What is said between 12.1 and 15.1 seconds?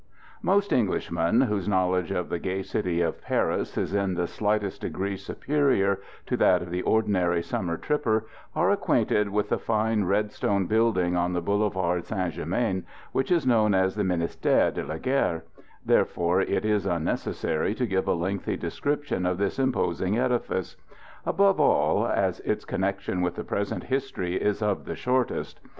Germain, which is known as the Ministère de la